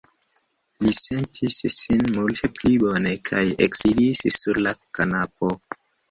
Li 0.83 0.91
sentis 0.99 1.57
sin 1.73 2.07
multe 2.15 2.49
pli 2.59 2.71
bone 2.83 3.11
kaj 3.29 3.43
eksidis 3.67 4.23
sur 4.37 4.59
la 4.69 4.73
kanapo. 4.99 5.51